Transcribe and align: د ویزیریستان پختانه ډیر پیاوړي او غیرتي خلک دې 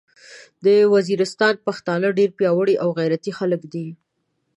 د 0.65 0.67
ویزیریستان 0.93 1.53
پختانه 1.65 2.07
ډیر 2.17 2.29
پیاوړي 2.39 2.75
او 2.83 2.89
غیرتي 2.99 3.31
خلک 3.39 3.61
دې 3.73 3.87